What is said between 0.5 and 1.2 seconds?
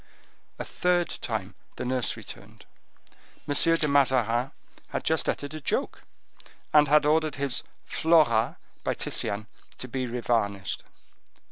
A third